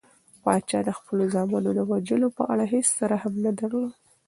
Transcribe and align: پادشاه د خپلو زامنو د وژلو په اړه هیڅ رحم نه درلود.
پادشاه 0.43 0.83
د 0.85 0.89
خپلو 0.97 1.23
زامنو 1.33 1.69
د 1.75 1.79
وژلو 1.91 2.27
په 2.37 2.43
اړه 2.53 2.65
هیڅ 2.73 2.87
رحم 3.11 3.33
نه 3.45 3.51
درلود. 3.59 3.93